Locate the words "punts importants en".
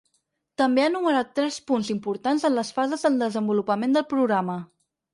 1.69-2.57